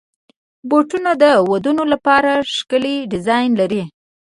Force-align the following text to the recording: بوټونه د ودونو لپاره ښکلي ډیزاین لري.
بوټونه 0.69 1.11
د 1.21 1.23
ودونو 1.51 1.83
لپاره 1.93 2.31
ښکلي 2.55 2.95
ډیزاین 3.11 3.51
لري. 3.61 3.81